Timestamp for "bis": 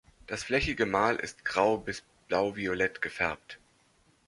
1.77-2.01